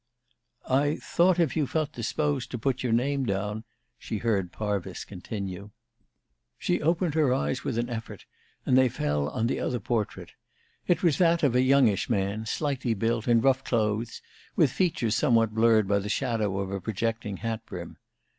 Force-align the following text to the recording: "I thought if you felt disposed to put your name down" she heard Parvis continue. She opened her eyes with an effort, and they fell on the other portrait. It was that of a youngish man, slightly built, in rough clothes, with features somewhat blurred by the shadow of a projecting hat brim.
"I 0.67 0.95
thought 0.95 1.39
if 1.39 1.55
you 1.55 1.67
felt 1.67 1.91
disposed 1.93 2.49
to 2.49 2.57
put 2.57 2.81
your 2.81 2.91
name 2.91 3.23
down" 3.23 3.65
she 3.99 4.17
heard 4.17 4.51
Parvis 4.51 5.05
continue. 5.05 5.69
She 6.57 6.81
opened 6.81 7.13
her 7.13 7.31
eyes 7.31 7.63
with 7.63 7.77
an 7.77 7.87
effort, 7.87 8.25
and 8.65 8.75
they 8.75 8.89
fell 8.89 9.29
on 9.29 9.45
the 9.45 9.59
other 9.59 9.79
portrait. 9.79 10.31
It 10.87 11.03
was 11.03 11.19
that 11.19 11.43
of 11.43 11.53
a 11.55 11.61
youngish 11.61 12.09
man, 12.09 12.47
slightly 12.47 12.95
built, 12.95 13.27
in 13.27 13.41
rough 13.41 13.63
clothes, 13.63 14.23
with 14.55 14.71
features 14.71 15.13
somewhat 15.15 15.53
blurred 15.53 15.87
by 15.87 15.99
the 15.99 16.09
shadow 16.09 16.57
of 16.57 16.71
a 16.71 16.81
projecting 16.81 17.37
hat 17.37 17.63
brim. 17.67 17.97